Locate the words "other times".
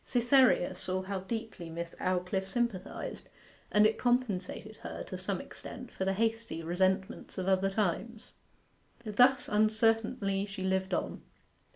7.47-8.31